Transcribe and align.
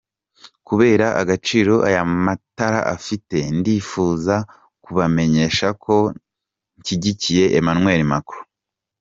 Kubera 0.67 1.07
agaciro 1.21 1.73
aya 1.87 2.03
matora 2.25 2.79
afite, 2.95 3.37
ndifuza 3.57 4.35
kubamenyesha 4.83 5.67
ko 5.83 5.95
nshyigikiye 6.79 7.43
Emmanuel 7.57 8.03
Macron. 8.11 8.45